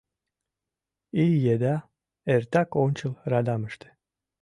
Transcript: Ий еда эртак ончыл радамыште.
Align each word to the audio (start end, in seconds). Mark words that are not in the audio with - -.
Ий 1.23 1.35
еда 1.53 1.75
эртак 2.33 2.69
ончыл 2.83 3.13
радамыште. 3.31 3.87